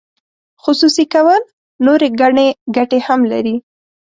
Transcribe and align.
خصوصي 0.63 1.05
کول 1.13 1.41
نورې 1.85 2.07
ګڼې 2.21 2.47
ګټې 2.75 2.99
هم 3.07 3.19
لري. 3.31 3.55